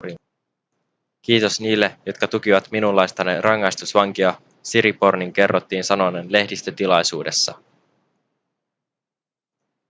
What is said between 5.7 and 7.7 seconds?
sanoneen lehdistötilaisuudessa